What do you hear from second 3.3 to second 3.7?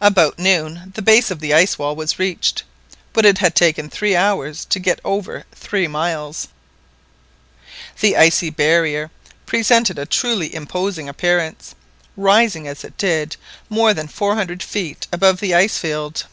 had